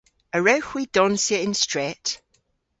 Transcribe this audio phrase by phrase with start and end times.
[0.35, 2.07] A wrewgh hwi donsya y'n stret?